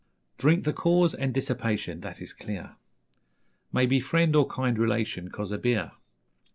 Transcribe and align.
Drink 0.39 0.63
the 0.63 0.73
cause, 0.73 1.13
and 1.13 1.31
dissipation, 1.31 1.99
That 1.99 2.23
is 2.23 2.33
clear 2.33 2.75
Maybe 3.71 3.99
friend 3.99 4.35
or 4.35 4.47
kind 4.47 4.75
relation 4.79 5.29
Cause 5.29 5.51
of 5.51 5.61
beer. 5.61 5.91